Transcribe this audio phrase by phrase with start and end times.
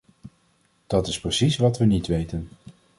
[0.87, 2.49] Dat is precies wat we niet weten.